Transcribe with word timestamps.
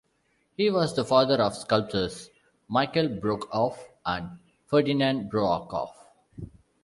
He 0.57 0.71
was 0.71 0.95
the 0.95 1.05
father 1.05 1.35
of 1.35 1.53
the 1.53 1.59
sculptors 1.59 2.31
Michael 2.67 3.07
Brokoff 3.07 3.83
and 4.03 4.39
Ferdinand 4.65 5.29
Brokoff. 5.29 5.93